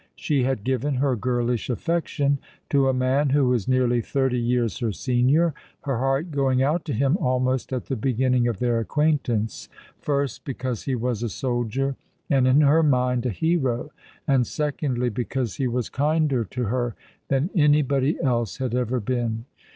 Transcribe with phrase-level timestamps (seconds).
[0.15, 2.39] She had given her girlish affection
[2.71, 6.93] to a man who was nearly thirty years her senior, her heart going out to
[6.93, 9.69] him almost at the beginning of their acquaintance,
[9.99, 11.97] first because he was a soldier,
[12.31, 13.91] and in her mind a hero,
[14.27, 16.95] and secondly because he was kinder to her
[17.27, 19.45] than anybody else had ever been.